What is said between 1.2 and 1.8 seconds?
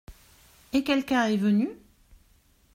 est venu?